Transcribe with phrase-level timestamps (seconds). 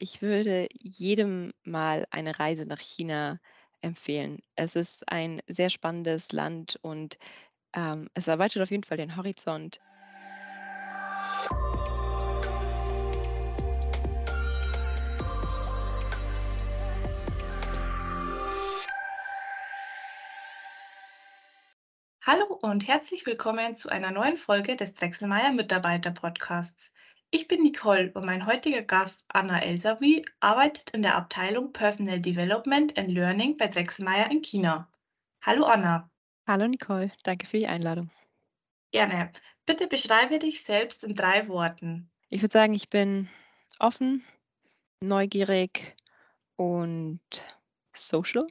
[0.00, 3.38] ich würde jedem mal eine Reise nach China
[3.82, 4.40] empfehlen.
[4.56, 7.18] Es ist ein sehr spannendes Land und
[7.74, 9.78] ähm, es erweitert auf jeden Fall den Horizont.
[22.22, 26.90] Hallo und herzlich willkommen zu einer neuen Folge des Drechselmeier Mitarbeiter Podcasts.
[27.32, 32.98] Ich bin Nicole und mein heutiger Gast Anna Elsawi arbeitet in der Abteilung Personal Development
[32.98, 34.90] and Learning bei Drechselmeier in China.
[35.42, 36.10] Hallo Anna.
[36.48, 38.10] Hallo Nicole, danke für die Einladung.
[38.90, 39.30] Gerne.
[39.64, 42.10] Bitte beschreibe dich selbst in drei Worten.
[42.30, 43.28] Ich würde sagen, ich bin
[43.78, 44.24] offen,
[45.00, 45.94] neugierig
[46.56, 47.20] und
[47.92, 48.48] social.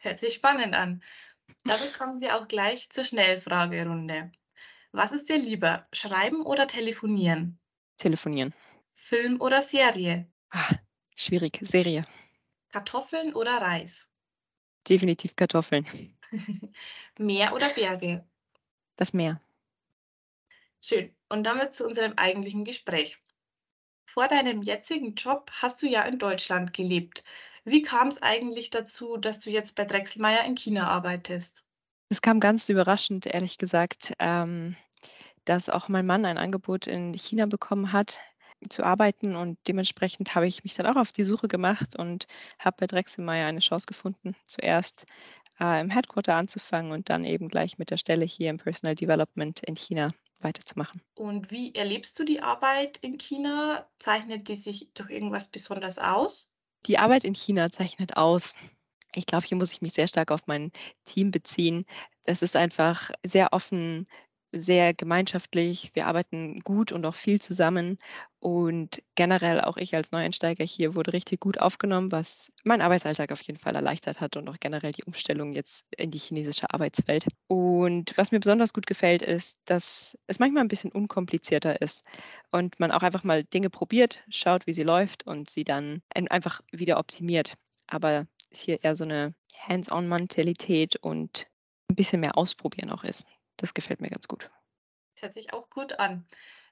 [0.00, 1.00] Hört sich spannend an.
[1.62, 4.32] Damit kommen wir auch gleich zur Schnellfragerunde.
[4.90, 7.59] Was ist dir lieber, schreiben oder telefonieren?
[8.00, 8.54] Telefonieren.
[8.94, 10.26] Film oder Serie?
[10.50, 10.74] Ah,
[11.14, 11.58] schwierig.
[11.62, 12.02] Serie.
[12.72, 14.08] Kartoffeln oder Reis?
[14.88, 15.84] Definitiv Kartoffeln.
[17.18, 18.24] Meer oder Berge?
[18.96, 19.38] Das Meer.
[20.80, 21.14] Schön.
[21.28, 23.18] Und damit zu unserem eigentlichen Gespräch.
[24.06, 27.22] Vor deinem jetzigen Job hast du ja in Deutschland gelebt.
[27.64, 31.64] Wie kam es eigentlich dazu, dass du jetzt bei Drechselmeier in China arbeitest?
[32.08, 34.74] Es kam ganz überraschend, ehrlich gesagt, ähm,
[35.44, 38.20] dass auch mein Mann ein Angebot in China bekommen hat,
[38.68, 42.26] zu arbeiten und dementsprechend habe ich mich dann auch auf die Suche gemacht und
[42.58, 45.06] habe bei Drechselmeier eine Chance gefunden, zuerst
[45.58, 49.60] äh, im Headquarter anzufangen und dann eben gleich mit der Stelle hier im Personal Development
[49.60, 50.08] in China
[50.40, 51.02] weiterzumachen.
[51.14, 53.86] Und wie erlebst du die Arbeit in China?
[53.98, 56.52] Zeichnet die sich durch irgendwas besonders aus?
[56.86, 58.56] Die Arbeit in China zeichnet aus.
[59.14, 60.70] Ich glaube, hier muss ich mich sehr stark auf mein
[61.04, 61.84] Team beziehen.
[62.24, 64.06] Es ist einfach sehr offen,
[64.52, 65.90] sehr gemeinschaftlich.
[65.94, 67.98] Wir arbeiten gut und auch viel zusammen.
[68.38, 73.42] Und generell auch ich als Neueinsteiger hier wurde richtig gut aufgenommen, was meinen Arbeitsalltag auf
[73.42, 77.26] jeden Fall erleichtert hat und auch generell die Umstellung jetzt in die chinesische Arbeitswelt.
[77.48, 82.04] Und was mir besonders gut gefällt, ist, dass es manchmal ein bisschen unkomplizierter ist
[82.50, 86.60] und man auch einfach mal Dinge probiert, schaut, wie sie läuft und sie dann einfach
[86.72, 87.54] wieder optimiert.
[87.86, 91.46] Aber hier eher so eine Hands-on-Mentalität und
[91.90, 93.26] ein bisschen mehr ausprobieren auch ist.
[93.60, 94.50] Das gefällt mir ganz gut.
[95.20, 96.24] Hört sich auch gut an.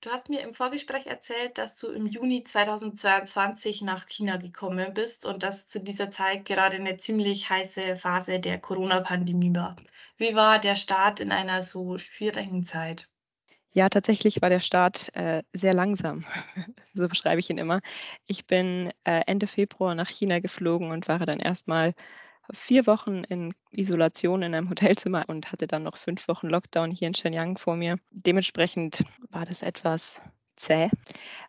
[0.00, 5.26] Du hast mir im Vorgespräch erzählt, dass du im Juni 2022 nach China gekommen bist
[5.26, 9.74] und dass zu dieser Zeit gerade eine ziemlich heiße Phase der Corona-Pandemie war.
[10.16, 13.08] Wie war der Start in einer so schwierigen Zeit?
[13.72, 16.24] Ja, tatsächlich war der Start äh, sehr langsam.
[16.94, 17.80] so beschreibe ich ihn immer.
[18.26, 21.94] Ich bin äh, Ende Februar nach China geflogen und war dann erstmal
[22.52, 27.08] vier Wochen in Isolation in einem Hotelzimmer und hatte dann noch fünf Wochen Lockdown hier
[27.08, 27.98] in Shenyang vor mir.
[28.10, 30.20] Dementsprechend war das etwas
[30.56, 30.90] zäh.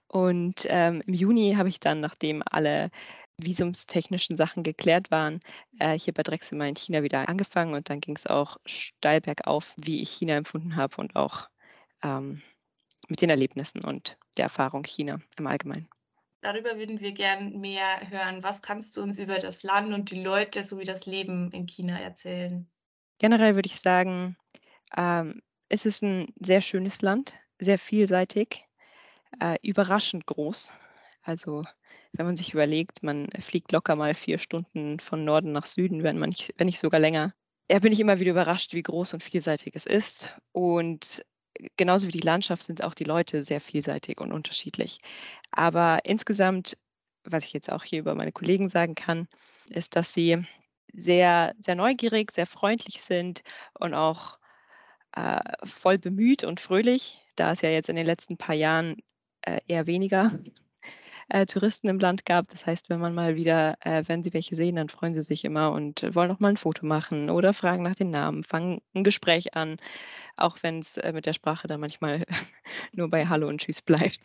[0.07, 2.89] Und ähm, im Juni habe ich dann, nachdem alle
[3.37, 5.39] visumstechnischen Sachen geklärt waren,
[5.79, 9.73] äh, hier bei Drexel in China wieder angefangen und dann ging es auch steil bergauf,
[9.77, 11.47] wie ich China empfunden habe und auch
[12.03, 12.41] ähm,
[13.07, 15.87] mit den Erlebnissen und der Erfahrung China im Allgemeinen.
[16.47, 18.41] Darüber würden wir gern mehr hören.
[18.41, 21.99] Was kannst du uns über das Land und die Leute sowie das Leben in China
[21.99, 22.65] erzählen?
[23.17, 24.37] Generell würde ich sagen,
[24.95, 28.65] ähm, es ist ein sehr schönes Land, sehr vielseitig,
[29.41, 30.71] äh, überraschend groß.
[31.21, 31.63] Also
[32.13, 36.17] wenn man sich überlegt, man fliegt locker mal vier Stunden von Norden nach Süden, wenn,
[36.17, 37.33] man nicht, wenn nicht sogar länger.
[37.67, 40.33] Da bin ich immer wieder überrascht, wie groß und vielseitig es ist.
[40.53, 41.25] Und
[41.77, 44.99] genauso wie die Landschaft sind auch die Leute sehr vielseitig und unterschiedlich.
[45.51, 46.77] Aber insgesamt,
[47.23, 49.27] was ich jetzt auch hier über meine Kollegen sagen kann,
[49.69, 50.45] ist, dass sie
[50.93, 53.43] sehr, sehr neugierig, sehr freundlich sind
[53.79, 54.37] und auch
[55.15, 58.97] äh, voll bemüht und fröhlich, da es ja jetzt in den letzten paar Jahren
[59.41, 60.31] äh, eher weniger
[61.29, 62.47] äh, Touristen im Land gab.
[62.49, 65.43] Das heißt, wenn man mal wieder, äh, wenn sie welche sehen, dann freuen sie sich
[65.45, 69.03] immer und wollen auch mal ein Foto machen oder fragen nach den Namen, fangen ein
[69.03, 69.77] Gespräch an,
[70.37, 72.23] auch wenn es äh, mit der Sprache dann manchmal
[72.93, 74.21] nur bei Hallo und Tschüss bleibt.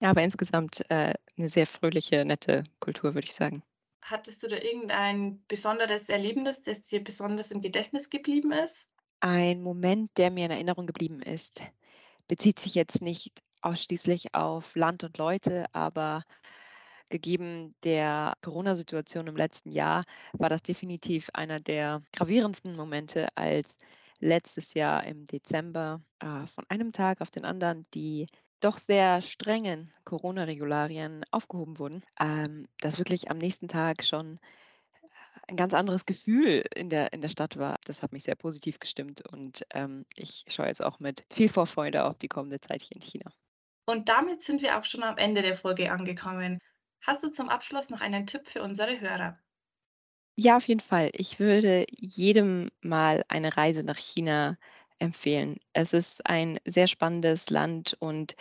[0.00, 3.62] Ja, aber insgesamt äh, eine sehr fröhliche, nette Kultur, würde ich sagen.
[4.02, 8.88] Hattest du da irgendein besonderes Erlebnis, das dir besonders im Gedächtnis geblieben ist?
[9.20, 11.60] Ein Moment, der mir in Erinnerung geblieben ist,
[12.26, 16.24] bezieht sich jetzt nicht ausschließlich auf Land und Leute, aber
[17.10, 23.78] gegeben der Corona-Situation im letzten Jahr war das definitiv einer der gravierendsten Momente, als
[24.20, 28.26] letztes Jahr im Dezember äh, von einem Tag auf den anderen die
[28.60, 34.38] doch sehr strengen Corona-Regularien aufgehoben wurden, ähm, dass wirklich am nächsten Tag schon
[35.48, 37.78] ein ganz anderes Gefühl in der, in der Stadt war.
[37.84, 42.04] Das hat mich sehr positiv gestimmt und ähm, ich schaue jetzt auch mit viel Vorfreude
[42.04, 43.32] auf die kommende Zeit hier in China.
[43.90, 46.60] Und damit sind wir auch schon am Ende der Folge angekommen.
[47.02, 49.36] Hast du zum Abschluss noch einen Tipp für unsere Hörer?
[50.36, 51.10] Ja, auf jeden Fall.
[51.12, 54.56] Ich würde jedem mal eine Reise nach China
[55.00, 55.56] empfehlen.
[55.72, 58.36] Es ist ein sehr spannendes Land und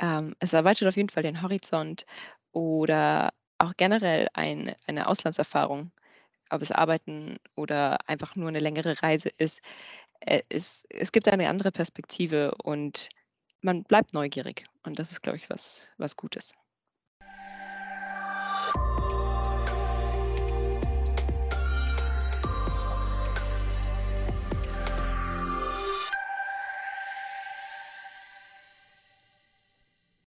[0.00, 2.04] ähm, es erweitert auf jeden Fall den Horizont
[2.52, 5.92] oder auch generell ein, eine Auslandserfahrung,
[6.50, 9.60] ob es Arbeiten oder einfach nur eine längere Reise ist.
[10.20, 13.08] Äh, es, es gibt eine andere Perspektive und
[13.60, 14.64] man bleibt neugierig.
[14.82, 16.54] Und das ist, glaube ich, was, was Gutes.